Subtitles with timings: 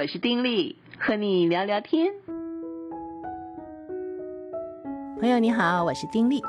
[0.00, 2.12] 我是丁力，和你聊聊天。
[5.18, 6.40] 朋友你好，我是丁力。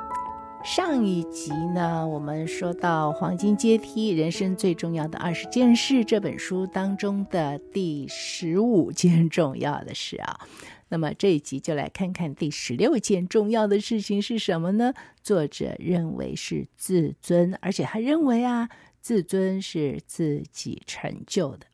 [0.63, 10.42] 上一集呢，我们说到《黄金阶梯：人生最重要的二十件事》这本书当中的第十五件重要的事啊。
[10.90, 14.94] 那么这一集就来看看第十六件重要的事情是什么呢？
[15.24, 18.70] 作者认为是自尊，而且他认为啊，
[19.02, 21.66] 自尊是自己成就的。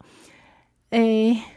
[0.92, 1.52] 哎。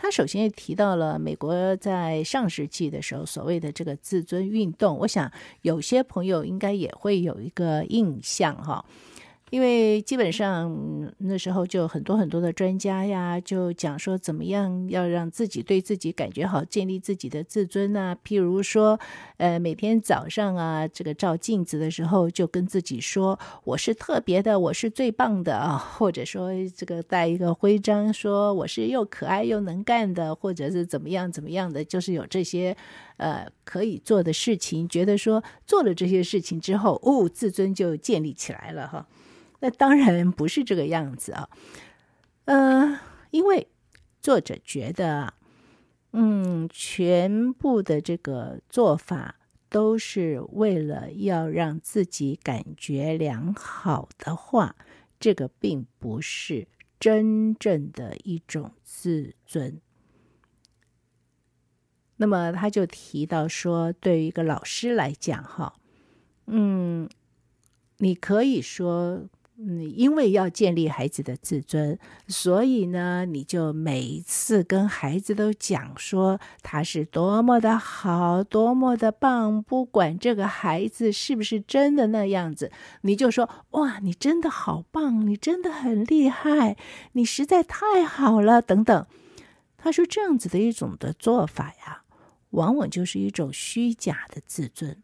[0.00, 5.30] 他首先也提到了美国在上世纪的时候所谓的这个自尊运动，我想
[5.62, 8.84] 有些朋友应该也会有一个印象哈。
[9.50, 18.16] 因为基本上那时候就很多很多的专家呀，就讲说怎么样要让自己对自己感觉好，建立自己的自尊啊。
[18.24, 18.98] 譬如说，
[19.38, 25.78] 呃，每天早上啊，这个照镜子的时候，就跟自己说我是特别的，我是最棒的啊。
[25.78, 32.76] 或者说，这个带一个徽章，说我是又可爱又能干的，或者是怎么样怎么样的，就是有这些
[33.16, 39.06] 呃可以做的事情，觉得说做了这些事情之后，哦，自尊就建立起来了哈。
[39.60, 41.48] 那当然不是这个样子啊，
[42.44, 43.66] 呃，因为
[44.20, 45.34] 作者觉得，
[46.12, 49.34] 嗯，全部的这个做法
[49.68, 54.76] 都是为了要让自己感觉良好的话，
[55.18, 56.68] 这个并不是
[57.00, 59.80] 真正的一种自尊。
[62.18, 65.74] 那么他就提到说，对于一个老师来讲，哈，
[66.46, 67.08] 嗯，
[67.96, 69.28] 你可以说。
[69.60, 71.98] 嗯，因为要建立孩子的自尊，
[72.28, 82.70] 所以呢，你就每一次跟孩子都讲说他是多么的好，多么的棒，不管这个孩子是不是真的那样子，
[83.00, 86.76] 你就说哇，你真的好棒，你真的很厉害，
[87.14, 89.06] 你实在太好了，等等。
[89.76, 92.02] 他说这样子的一种的做法呀，
[92.50, 95.02] 往往就是一种虚假的自尊。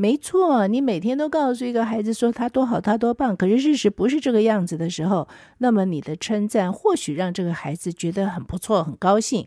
[0.00, 9.46] 没错，你每天都告诉一个孩子说他多好，他多棒，可是事实不是这个样子的时候，那么你的称赞或许让这个孩子觉得很不错，很高兴，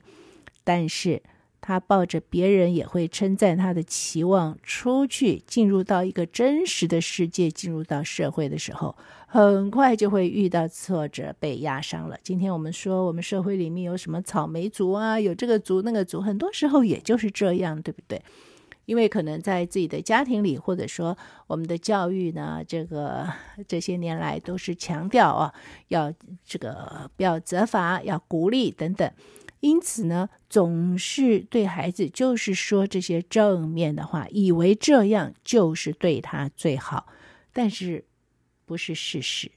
[0.64, 1.24] 但是
[1.60, 8.96] 他抱着别人也会称赞他的期望出去，进入到一个真实的世界，进入到社会的时候，
[9.26, 12.16] 很快就会遇到挫折，被压伤了。
[12.22, 18.22] 今天我们说，我们社会里面有什么草莓族啊，有这个族那个族，很多时候也就是这样，对不对？
[18.86, 21.18] 因为可能在自己的家庭里，或者说
[21.48, 23.28] 我们的教育呢，这个
[23.68, 25.54] 这些年来都是强调啊，
[25.88, 26.14] 要
[26.44, 29.10] 这个不要责罚，要鼓励等等。
[29.62, 37.08] 因此呢，总是对孩子就是说这些正面的话，以为这样就是对他最好，
[37.54, 38.04] 但是
[38.66, 39.50] 不是事实。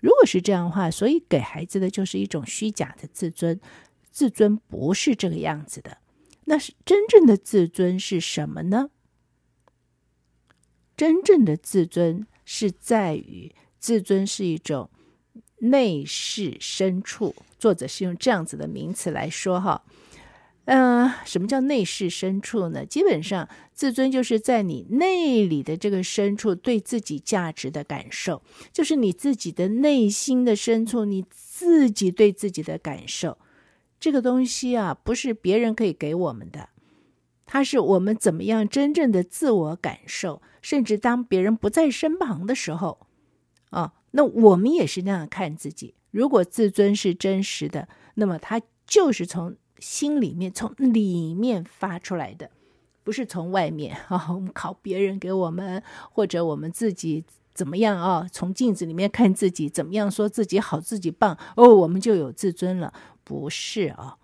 [0.00, 3.60] 如果是这样的话，所以给孩子的就是一种虚假的自尊，
[4.12, 5.98] 自尊不是这个样子的。
[6.44, 8.90] 那是真正的自尊是什么呢？
[10.96, 14.90] 真正的自尊是在于，自尊是一种
[15.58, 17.34] 内视深处。
[17.58, 19.84] 作者是用这样子的名词来说哈，
[20.64, 22.84] 嗯、呃，什么叫内视深处呢？
[22.84, 33.38] 基本上，自尊就是在你内里的这个深处对自己价值的感受，就是你自己的内心的深处，你自己对自己的感受。
[34.00, 36.70] 这个东西啊，不是别人可以给我们的，
[37.44, 43.06] 它是我们怎么样真正的自我感受，甚至当别人不在身旁的时候，
[43.68, 45.94] 啊，那我们也是那样看自己。
[46.10, 52.50] 如果自尊是真实的，那么它就是从心里面、从里面发出来的，
[53.04, 54.26] 不是从外面 啊。
[54.32, 57.24] 我们靠别人给我们，或者我们自己
[57.54, 58.26] 怎么样啊？
[58.32, 62.92] 从镜子里面看自己怎么样，说自己好、自己棒哦，我们就有自尊了。
[63.30, 64.16] 不是啊，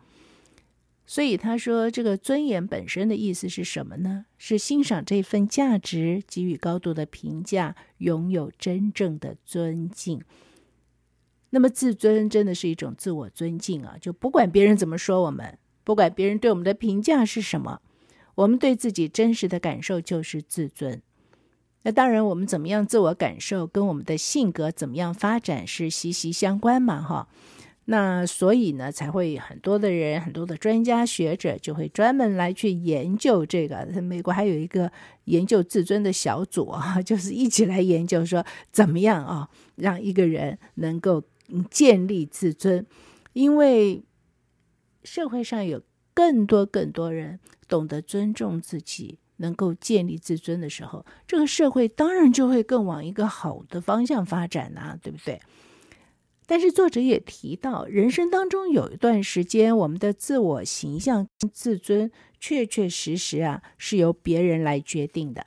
[1.06, 4.26] 所以他说这个尊严本身的意思是什么呢？
[4.36, 10.20] 是欣赏这份价值，给予高度的评价，拥有真正的尊敬。
[11.50, 13.96] 那么自尊真的是一种自我尊敬啊！
[14.00, 17.80] 就不管别人怎么说我们，不管别人对我们的评价是什么，
[18.34, 21.00] 我们对自己真实的感受就是自尊。
[21.82, 27.28] 那当然，我们怎么样自我感受，跟我们的性格怎么样发展是息息相关嘛，哈。
[27.88, 33.86] 那所以呢，才会很多的人，很多的专家学者就会专门来去研究这个。
[34.02, 34.90] 美国还有一个
[35.26, 41.22] 研究自尊的小组啊， 就是一起来研究说怎么样啊，让一个人能够
[41.70, 42.84] 建立自尊。
[43.34, 44.02] 因为
[45.04, 47.38] 社会上有更多更多人
[47.68, 55.40] 懂得尊重自己，能够建立自尊的时候，这个社会当然就会更往一个好的方向发展呐，对不对？
[56.46, 65.46] 但是作者也提到，人生当中有一段时间，我们的自我形象、自尊，确确实实啊，是由别人来决定的。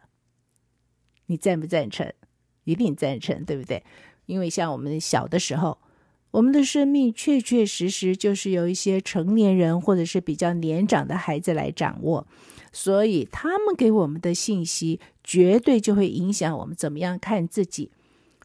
[1.27, 2.11] 你赞不赞成？
[2.65, 3.83] 一定赞成，对不对？
[4.25, 5.77] 因为像我们小的时候，
[6.31, 12.27] 我们的生命确确实实就是由一些成年人或者是比较年长的孩子来掌握，
[12.73, 17.89] 所以他们给我们的信息，绝对就会影响我们怎么样看自己。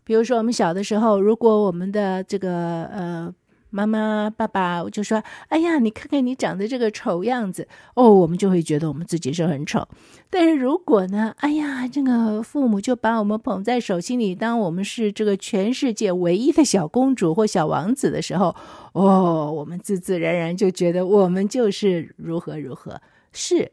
[0.05, 3.35] 比如说，我们小的时候，如果我们的这个呃
[3.71, 9.89] 妈妈、爸爸就说：“哎呀，你看看你长得这个丑样子哦”，我们就会觉得我们自己是很丑。
[10.31, 18.55] 但是如果呢，哎呀，这个父母就把我们捧在手心里，当我们是这个全世界唯一的小公主或小王子的时候，
[18.93, 23.01] 哦，我们自自然然就觉得我们就是如何如何。
[23.33, 23.73] 是，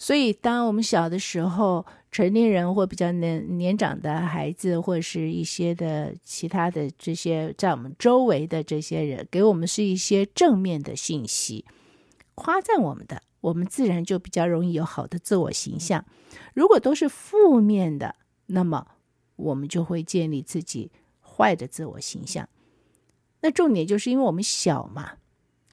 [0.00, 1.86] 所以当我们小的时候。
[2.12, 11.64] 成年人或比较年年长的孩子，或是一些的其他的这些在我们周围的这些人，给我们是一些正面的信息，
[12.34, 16.04] 夸赞我们的，我们自然就比较容易有好的自我形象。
[16.52, 18.84] 如果都是负面的，那么
[19.36, 22.48] 我们就会建立自己坏的自我形象。
[23.42, 25.12] 那重点就是因为我们小嘛。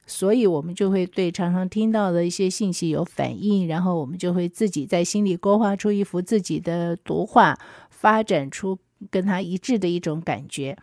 [0.09, 7.59] 所以，我们就会对常常听到的一些信息有反应，然后我们就会自己在心里勾画出一幅自己的图画，
[7.89, 8.79] 发展出
[9.11, 10.77] 跟他一致的一种感觉。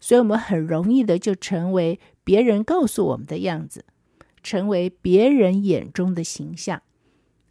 [0.00, 3.84] 所以，我们很容易的就成为别人告诉我们的样子，
[4.42, 6.82] 成为别人眼中的形象。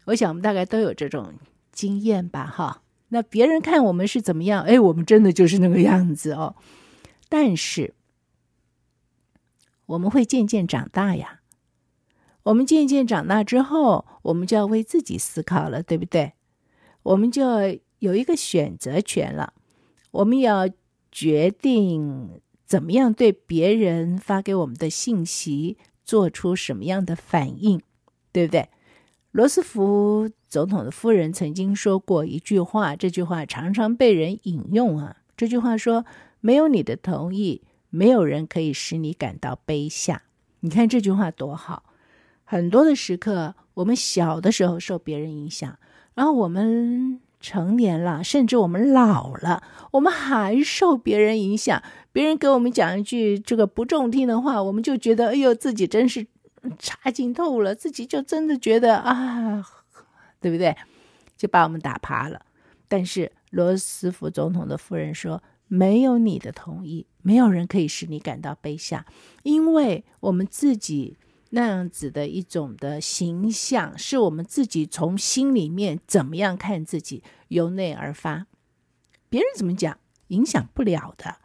[0.07, 1.33] 我想，我们大概都有这种
[1.71, 2.45] 经验吧？
[2.45, 4.63] 哈，那别人看我们是怎么样？
[4.63, 6.55] 哎，我们真的就是那个样子哦。
[7.29, 7.93] 但是，
[9.87, 11.41] 我们会渐渐长大呀，
[12.43, 16.33] 我们渐渐长大之后，我们就要为自己思考了，对不对？
[17.03, 17.43] 我们就
[17.99, 19.53] 有一个选择权了，
[20.11, 20.69] 我们要
[21.11, 27.81] 决定怎么样对别人发给我们的信息做出什么样的反应，
[28.31, 28.69] 对不对？
[29.31, 35.17] 罗斯福总统的夫人曾经说过一句话，这句话常常被人引用啊。
[35.35, 36.05] 这句话说
[36.39, 37.61] ：“没有你的同意。”
[37.95, 40.23] 没有人可以使你感到卑下。
[40.59, 41.83] 你看这句话多好！
[42.43, 45.79] 很多的时刻，我们小的时候受别人影响，
[46.13, 51.81] 然后我们成年了，甚至我们老了，我们还受别人影响。
[52.11, 56.27] 别人给我们讲一句这个不中听的话，我们就觉得哎呦，自己真是
[56.77, 59.65] 差劲透了，自己就真的觉得啊，
[60.41, 60.75] 对不对？
[61.37, 62.41] 就把我们打趴了。
[62.87, 65.41] 但是罗斯福总统的夫人说。
[65.67, 69.05] 没有你的同意，没有人可以使你感到卑下，
[69.43, 71.17] 因为我们自己
[71.49, 78.47] 那样子的一种的形象，是我们自己从心里面怎么样看自己，由内而发，
[79.29, 79.97] 别人怎么讲
[80.27, 81.37] 影响不了的。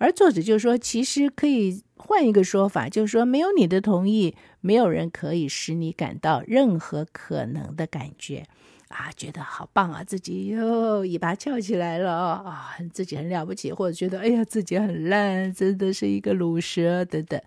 [0.00, 8.46] 而作者就说，其实可以换一个说法，就是说，没有你的同意，没有人可以使你感到任何可能的感觉。
[8.88, 17.38] 啊，觉得好棒啊，自己又尾巴翘起来了啊，自己很了不起，或者觉得哎呀，自己很烂，真的是一个鲁蛇等等。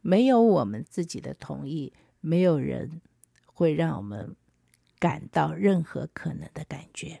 [0.00, 3.02] 没有我们自己的同意，没有人
[3.44, 4.34] 会让我们
[4.98, 7.20] 感到任何可能的感觉。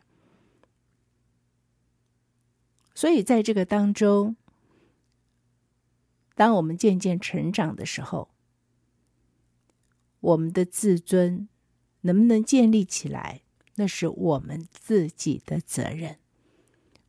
[2.94, 4.34] 所以在这个当中，
[6.34, 8.30] 当我们渐渐成长的时候，
[10.20, 11.48] 我们的自尊。
[12.06, 13.42] 能不能建立起来，
[13.74, 16.16] 那是我们自己的责任。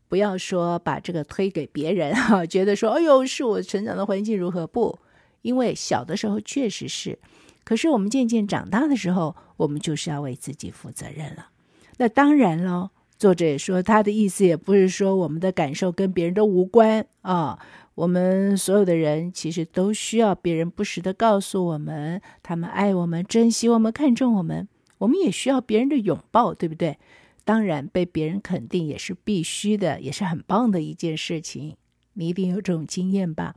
[0.10, 4.66] 不要说把这个推给别人哈， 觉得说，哎呦，是我成长的环境如何？
[4.66, 5.00] 不，
[5.42, 7.20] 因为小的时候确实是，
[7.64, 11.50] 可是我们渐渐长大的时候，我们就是要为自己负责任了。
[11.98, 17.60] 那当然喽，作者也说，他的意思也不是说我们的感受跟别人都无关啊。
[17.96, 24.70] 我们所有的人其实都需要别人不时的告诉我们，他们爱我们、珍惜我们、看重我们。
[25.00, 26.98] 我们也需要别人的拥抱，对不对？
[27.44, 31.78] 当然，被别人肯定也是必须的，也是很棒的一件事情。
[32.14, 33.56] 你一定有这种经验吧？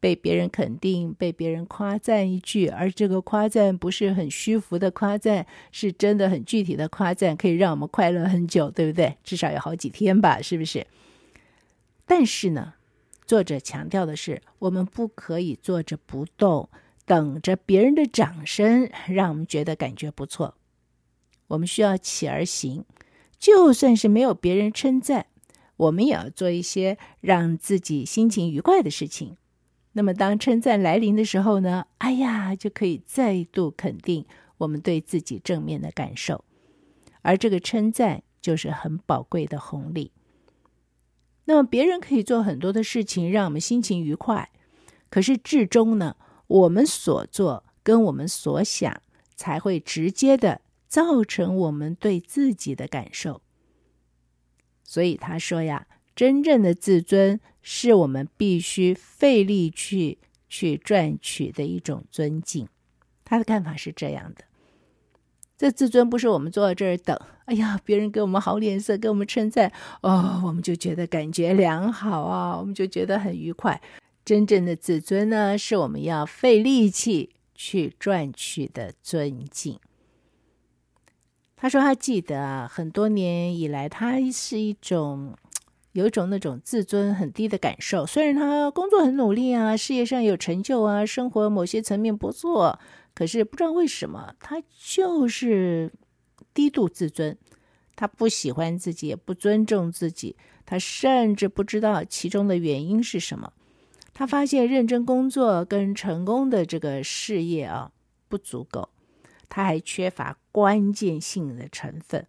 [0.00, 9.16] 被别人肯定，被别人夸赞一句，而这个夸赞不是很虚浮的夸赞，是真的很具体的夸赞，可以让我们快乐很久，对不对？
[9.22, 10.86] 至少有好几天吧，是不是？
[12.06, 12.74] 但是呢，
[13.26, 16.68] 作者强调的是，我们不可以坐着不动，
[17.04, 20.56] 等着别人的掌声，让我们觉得感觉不错。
[21.50, 22.84] 我们需要起而行，
[23.38, 25.26] 就算是没有别人称赞，
[25.76, 29.36] 我们也要做一些让自己心情愉快的事情。
[29.92, 31.86] 那么，当称赞来临的时候呢？
[31.98, 34.24] 哎呀，就可以再度肯定
[34.58, 36.44] 我们对自己正面的感受，
[37.22, 40.12] 而这个称赞就是很宝贵的红利。
[41.46, 44.50] 那么别人可以做很多的事情，让我们心情愉快。
[45.08, 46.14] 可是至终呢，
[46.46, 49.02] 我们所做跟我们所想，
[49.34, 53.40] 才会直接的造成我们对自己的感受。
[54.82, 60.18] 所以他说呀，真正的自尊是我们必须费力去
[60.48, 62.68] 去赚取的一种尊敬。
[63.24, 64.44] 他的看法是这样的。
[65.56, 69.70] 这自尊不是我们坐在这儿等，哎呀，别人给我们好脸色，给我们称赞，
[70.00, 73.80] 哦，我们就觉得感觉良好啊，我们就觉得很愉快。
[74.24, 79.78] 真正的自尊呢，是我们要费力气去赚取的尊敬。
[81.62, 85.36] 他说他记得啊，很多年以来，他是一种
[85.92, 88.06] 有一种那种自尊很低的感受。
[88.06, 92.78] 虽然他工作很努力啊，事业上有成就啊，生活某些层面不错。
[93.12, 95.92] 可是不知道为什么，他就是
[96.54, 97.36] 低度自尊，
[97.94, 103.52] 他不喜欢自己，也不尊重自己，他甚至不知道其中的原因是什么。
[104.14, 107.90] 他发现认真工作跟成功的这个事业啊
[108.30, 108.88] 不足够，
[109.50, 112.26] 他还缺乏关键性的成分，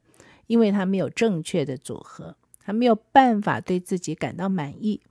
[0.47, 5.01] 因为他没有正确的组合，他没有办法对自己感到满意。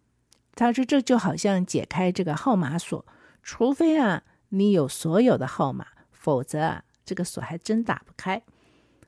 [0.54, 3.04] 他说这就好像解开这个号码锁，
[3.42, 4.24] 除非啊。
[4.52, 8.42] 你有所有的号码，否则啊，这个锁还真打不开。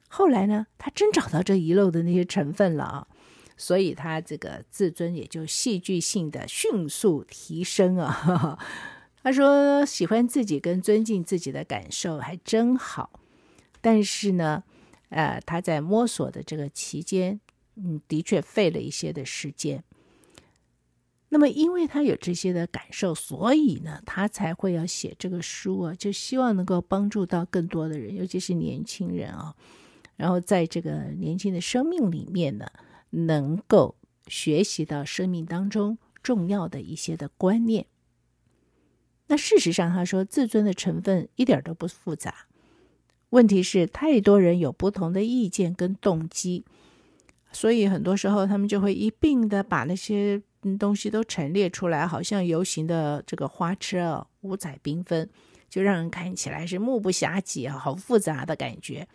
[0.06, 3.08] 后来呢，他真找到这遗漏的那些成分了啊，
[3.56, 8.56] 所以他这个自尊也就戏剧性的迅速提升啊。
[9.24, 13.18] 他说喜欢自己跟尊敬自己的感受还真好，
[13.82, 14.64] 但是呢，
[15.10, 17.38] 呃，他在摸索的这个期间，
[17.74, 19.84] 嗯，的确费了一些的时间。
[21.28, 29.54] 那么，因为他有这些的感受，所以呢，他才会要写这个书啊，就希望能够帮助到更多的人，尤其是年轻人啊。
[30.16, 32.66] 然后，在这个年轻的生命里面呢，
[33.10, 33.96] 能够
[34.28, 37.86] 学习到生命当中重要的一些的观念。
[39.28, 42.46] 那事实上，他说自尊的成分一点都不复杂，
[43.32, 46.64] 问题是太多人有不同的意见跟动机，
[47.52, 50.40] 所以很多时候他们就会一并的把那些。
[50.78, 55.28] 东西都陈列出来，好像游行的这个花车，五彩缤纷，
[55.68, 59.08] 就让人看起来是目不暇接啊，好复杂的感觉。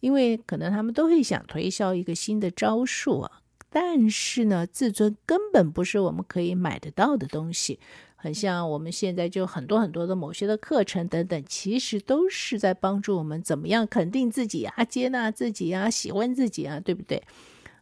[0.00, 3.40] 因为可能他们都会想推销一个新的招数啊，
[3.70, 7.80] 但是呢，自尊根本不是我们可以买得到的东西。
[8.24, 17.22] 很像我们现在就很多很多的某些的课程等等，其实都是在帮助我们怎么样肯定自己啊，接纳自己啊，喜欢自己啊，对不对？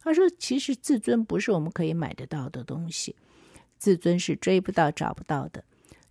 [0.00, 3.14] 他说：“其实自尊不是我们可以买得到的东西，
[3.78, 5.62] 自尊是追不到、找不到的。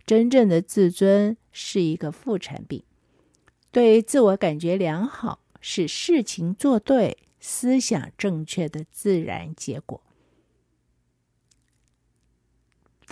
[0.06, 2.82] 真正的自尊是一个副产品，
[3.70, 10.00] 对自我感觉良好，是事情做对、思想正确的自然结果。”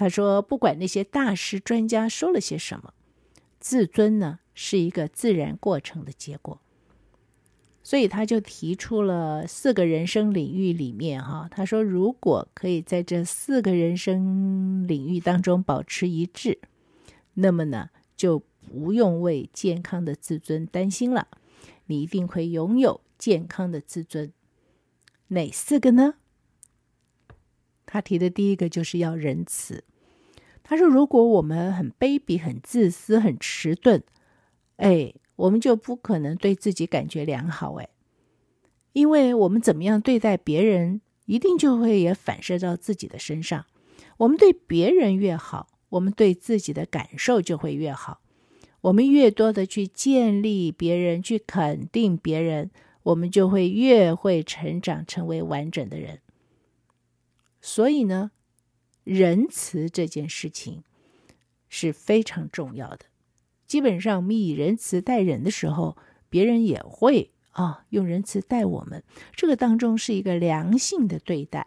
[0.00, 2.94] 他说：“不管那些大师、专家说了些什么，
[3.58, 6.58] 自尊呢，是一个自然过程的结果。”
[7.84, 16.58] 所以他就提出了四个人生领域里面，哈，他说如果可以在这四个人生领域当中保持一致，
[17.34, 18.42] 那么呢，就
[18.72, 21.28] 不用为健康的自尊担心了。
[21.88, 24.32] 你一定会拥有健康的自尊。
[25.28, 26.14] 哪四个呢？
[27.84, 29.84] 他提的第一个就是要仁慈。
[30.62, 34.02] 他说，如果我们很卑鄙、很自私、很迟钝，
[34.76, 35.14] 哎。
[35.40, 37.88] 我们就不可能对自己感觉良好哎，
[38.92, 43.64] 因为我们怎么样对待别人，一定就会也反射到自己的身上。
[44.18, 48.20] 我们对别人越好，我们对自己的感受就会越好。
[48.82, 52.70] 我们越多的去建立别人，去肯定别人，
[53.04, 56.20] 我们就会越会成长，成为完整的人。
[57.62, 58.32] 所以呢，
[59.12, 60.84] 仁慈这件事情
[61.68, 63.06] 是非常重要的。
[63.66, 65.96] 基本上，我们以仁慈待人的时候，
[66.28, 69.02] 别人也会啊用仁慈待我们。
[69.32, 71.66] 这个当中是一个良性的对待。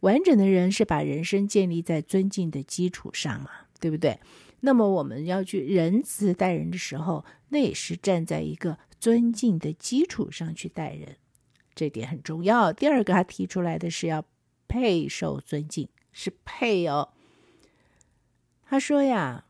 [0.00, 3.50] 完整的人是把人生建立在尊敬的基础上嘛，
[3.80, 4.20] 对不对？
[4.60, 11.16] 那么我们要去仁慈待人的时候，那也是站在一个尊敬的基础上去待人，
[11.74, 12.74] 这点很重要。
[12.74, 14.22] 第二个他提出来的是要
[14.72, 17.10] 配受尊敬，是配哦。
[18.64, 19.44] 他说呀。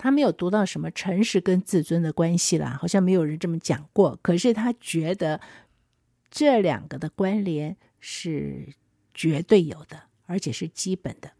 [0.00, 4.16] 他没有读到什么诚实跟自尊的关系啦，好像没有人这么讲过。
[4.22, 5.40] 可是他觉得
[6.30, 8.68] 这两个的关联是
[9.12, 11.32] 绝对有的，而且是基本的。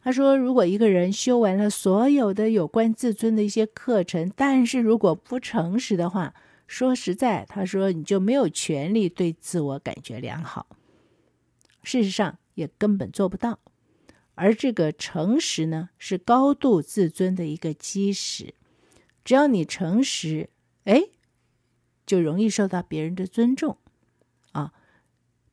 [0.00, 6.32] 他说，如果一个人修完了所有的有关自尊的一些课程，但是如果不诚实的话，
[6.68, 10.68] 说实在，他说你就没有权利对自我感觉良好。
[11.84, 13.60] 事实上，也根本做不到。
[14.34, 18.54] 而这个诚实呢，是高度自尊的一个基石。
[19.24, 20.50] 只要你诚实，
[20.84, 21.04] 哎，
[22.04, 23.78] 就容易受到别人的尊重
[24.52, 24.72] 啊。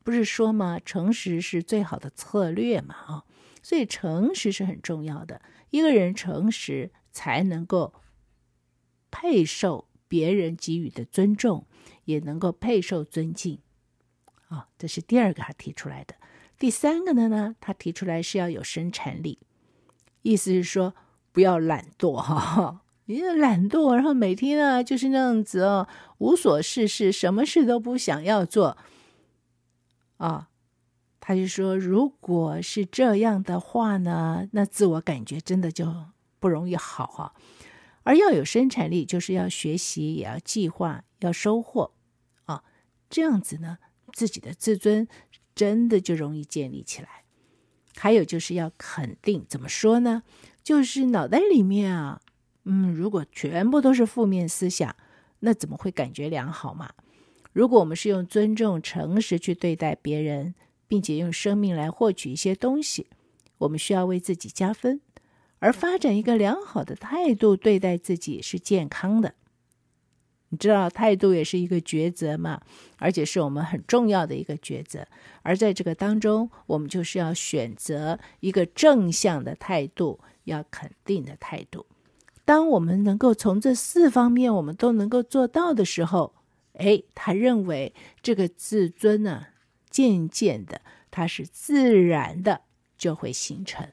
[0.04, 0.80] 不是说吗？
[0.84, 3.26] 诚实是最好的策略嘛，啊，
[3.62, 5.42] 所以诚实是很重要的。
[5.70, 7.94] 一个人诚实，才能够
[9.12, 11.68] 配受别人给予的尊重，
[12.06, 13.60] 也能够配受尊敬。
[14.48, 16.16] 啊、这是第二个他提出来的。
[16.62, 17.28] 第三个呢？
[17.28, 19.40] 呢，他提出来是要有生产力，
[20.22, 20.94] 意思是说
[21.32, 22.82] 不要懒惰哈。
[23.06, 25.88] 你懒惰，然后每天啊就是那样子哦，
[26.20, 28.78] 无所事事，什么事都不想要做。
[30.18, 30.50] 啊、
[31.20, 35.92] 他就说，如果是这样的话呢，那自我感觉真的就
[36.40, 37.34] 不容易好哈。
[38.04, 41.94] 而要有生产力，就是要学习，也要计划，要收获
[42.46, 42.64] 啊。
[43.10, 43.80] 这样子呢，
[44.14, 45.08] 自己的自尊
[45.62, 47.08] 真的就容易建立起来。
[47.96, 50.24] 还有就是要肯定，怎么说呢？
[50.64, 52.20] 就是脑袋里面啊，
[52.64, 54.96] 嗯，如果全部都是负面思想，
[55.42, 56.90] 那怎么会感觉良好嘛？
[57.54, 60.56] 如果我们是用尊重、诚实去对待别人，
[60.88, 63.06] 并且用生命来获取一些东西，
[63.60, 65.00] 我们需要为自己加分。
[65.60, 69.36] 而发展一个良好的态度对待自己是健康的，
[70.52, 72.62] 你知道态度也是一个抉择嘛，
[72.98, 75.08] 而且是我们很重要的一个抉择。
[75.42, 81.86] 而在这个当中，我们就是要选择一个正向的态度，要肯定的态度。
[82.44, 86.34] 当我们能够从这四方面我们都能够做到的时候，
[86.74, 89.48] 哎，他认为这个自尊呢，
[89.90, 92.62] 渐渐的它是自然的
[92.98, 93.88] 就会形成。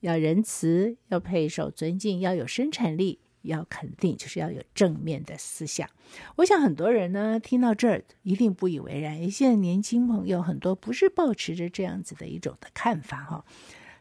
[0.00, 5.88] 要仁慈，要配受尊敬，要有生产力，要肯定，就是要有正面的思想。
[6.36, 9.30] 我想很多人呢听到这儿一定不以为然。
[9.30, 13.44] 现在年轻朋友很多不是抱持着这样子的一种的看法哈，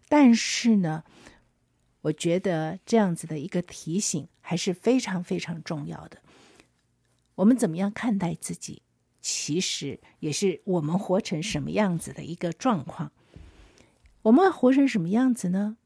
[0.07, 1.03] 但是呢，
[2.01, 6.17] 我觉得这样子的一个提醒还是非常非常重要的。
[7.35, 8.81] 我们怎么样看待自己，
[9.21, 13.11] 其实也是我们活成什么样子的一个状况。
[14.23, 15.77] 我们要活成什么样子呢？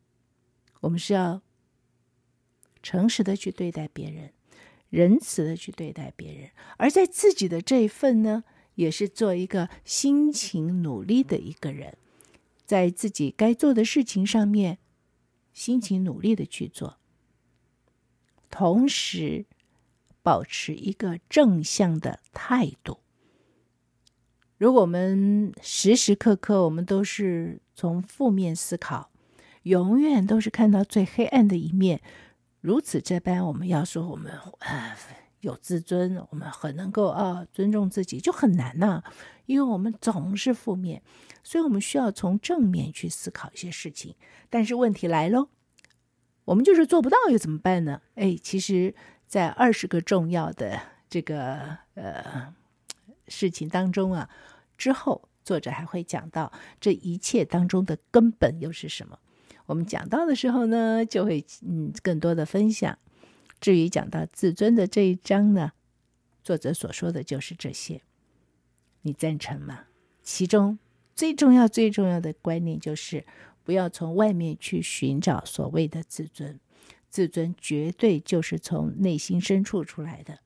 [0.82, 1.41] 我们是要
[2.84, 4.32] 诚实的去对待别人，
[4.89, 8.43] 仁慈的去对待别人，而在自己的这一份呢，
[8.76, 11.98] 也是做一个辛勤努力的一个人，
[12.65, 14.78] 在自己该做的事情上面
[15.54, 16.98] 辛勤努力的去做，
[18.50, 19.46] 同时
[20.22, 23.00] 保持一个正向的态度。
[24.58, 29.12] 如果我们时时刻刻我们都是从负面思考，
[29.63, 32.02] 永远都是看到最黑暗的一面，
[32.63, 34.95] 如此这般，我们要说我们呃
[35.41, 39.04] 有自尊，我们很能够啊、尊重自己，就很难呐、啊，
[39.47, 41.04] 因为我们总是负面，
[41.43, 44.15] 所以我们需要从正面去思考一些事情。
[44.49, 45.49] 但是问题来喽，
[46.45, 48.02] 我们就是做不到，又怎么办呢？
[48.15, 48.95] 哎，其实，
[49.28, 52.56] 在二十个重要的这个呃
[53.28, 54.30] 事情当中啊，
[54.78, 59.19] 之后作者还会讲到这一切当中的根本又是什么。
[59.65, 62.97] 我们讲到的时候呢，就会嗯更多的分享。
[63.62, 65.71] 至于讲到自尊的这一章呢，
[66.43, 68.02] 作者所说的就是这些，
[69.04, 69.86] 你赞成吗？
[70.21, 70.78] 其中
[71.15, 73.26] 最重要、最重要的观念就是
[73.63, 76.60] 不要从外面去寻找所谓的自尊，
[77.10, 80.39] 自尊绝对就是从内心深处出来的。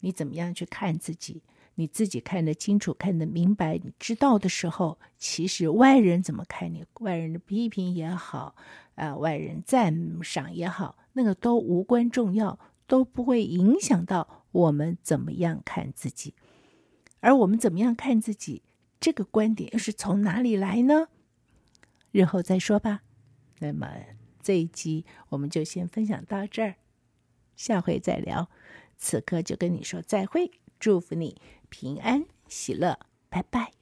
[0.00, 1.42] 你怎么样去看自己？
[1.74, 8.54] 你自己看得清楚、看得明白、你知道的时候，其实外人怎么看你，外人的批评也好，
[8.94, 16.34] 啊、外人赞赏也好，那个都无关重要，都不会影响到我们怎么样看自己。
[17.20, 18.62] 而我们怎么样看自己，
[19.00, 21.08] 这个观点又是从哪里来呢？
[22.10, 23.02] 日后再说吧。
[23.60, 23.88] 那么
[24.42, 26.74] 这一集我们就先分享到这儿，
[27.56, 28.50] 下回再聊。
[28.98, 31.40] 此刻就跟你说再会，祝福你。
[31.72, 32.98] 平安喜乐，
[33.30, 33.72] 拜拜。